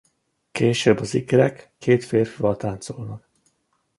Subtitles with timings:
[0.51, 3.29] Később az ikrek két férfival táncolnak.